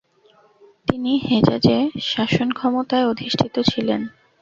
[0.87, 1.77] তিনি হেজাজে
[2.09, 4.01] শাসনক্ষমতায় অধিষ্ঠিত ছিলেন।